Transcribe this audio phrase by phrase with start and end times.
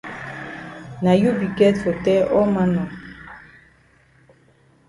[1.03, 2.89] Na you be get for tell all man nor.